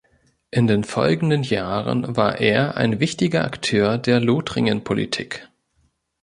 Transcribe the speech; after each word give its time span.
In 0.49 0.65
den 0.65 0.83
folgenden 0.83 1.43
Jahren 1.43 2.17
war 2.17 2.39
er 2.39 2.75
ein 2.75 2.99
wichtiger 2.99 3.45
Akteur 3.45 3.99
der 3.99 4.19
Lothringen-Politik. 4.19 5.47